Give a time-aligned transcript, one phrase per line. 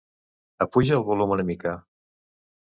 [0.65, 1.75] Apuja el volum una mica.